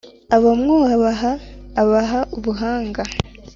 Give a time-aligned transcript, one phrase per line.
[0.35, 1.31] abamwubaha
[1.81, 3.03] abaha ubuhanga.